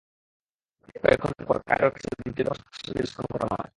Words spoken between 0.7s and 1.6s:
এর কয়েক ঘণ্টা পর